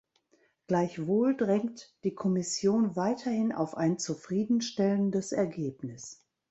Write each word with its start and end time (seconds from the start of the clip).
Gleichwohl 0.65 1.37
drängt 1.37 1.93
die 2.05 2.15
Kommission 2.15 2.95
weiterhin 2.95 3.51
auf 3.51 3.77
ein 3.77 3.99
zufriedenstellendes 3.99 5.31
Ergebnis. 5.31 6.25